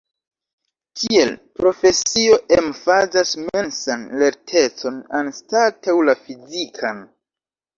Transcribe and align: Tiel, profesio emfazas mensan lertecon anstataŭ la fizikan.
Tiel, 1.01 1.33
profesio 1.59 2.39
emfazas 2.57 3.35
mensan 3.43 4.07
lertecon 4.23 4.99
anstataŭ 5.21 5.97
la 6.11 6.17
fizikan. 6.27 7.07